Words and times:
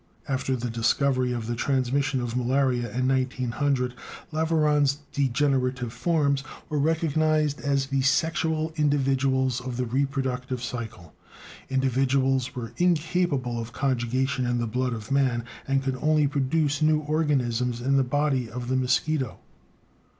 After 0.27 0.55
the 0.55 0.71
discovery 0.71 1.31
of 1.31 1.45
the 1.45 1.53
transmission 1.55 2.21
of 2.21 2.35
malaria 2.35 2.89
in 2.91 3.07
1900, 3.07 3.93
Laveran's 4.31 4.97
"degenerative 5.13 5.93
forms" 5.93 6.43
were 6.69 6.79
recognized 6.79 7.61
as 7.61 7.85
the 7.85 8.01
sexual 8.01 8.73
individuals 8.77 9.61
of 9.61 9.77
the 9.77 9.85
reproductive 9.85 10.63
cycle: 10.63 11.13
individuals 11.69 12.47
which 12.47 12.55
were 12.55 12.73
incapable 12.77 13.59
of 13.61 13.73
conjugation 13.73 14.47
in 14.47 14.57
the 14.57 14.65
blood 14.65 14.93
of 14.93 15.11
man, 15.11 15.43
and 15.67 15.83
could 15.83 15.99
only 16.01 16.25
produce 16.25 16.81
new 16.81 17.01
organisms 17.01 17.79
in 17.79 17.95
the 17.97 18.03
body 18.03 18.49
of 18.49 18.69
the 18.69 18.75
mosquito. 18.75 19.37